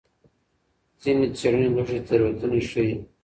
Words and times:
ځینې 1.01 1.27
څېړنې 1.37 1.69
لږې 1.75 1.99
تېروتنې 2.07 2.61
ښيي. 2.69 2.95